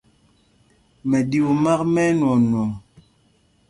[1.09, 2.69] Mɛɗyuu māk mɛ́ ɛnwɔɔnwɔŋ.